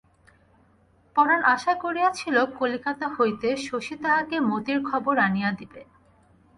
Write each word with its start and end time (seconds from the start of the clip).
পরাণ 1.15 1.41
আশা 1.45 1.73
করিয়াছিল 1.75 2.35
কলিকাতা 2.59 3.07
হইতে 3.17 3.49
শশী 3.67 3.95
তাহাকে 3.95 4.35
মতির 4.49 4.79
খবর 4.89 5.15
আনিয়া 5.17 5.51
দিবে। 5.51 5.81